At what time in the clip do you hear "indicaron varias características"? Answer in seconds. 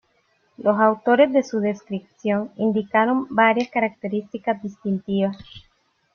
2.55-4.59